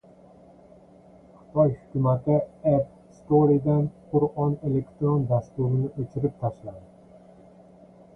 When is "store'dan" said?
3.17-3.83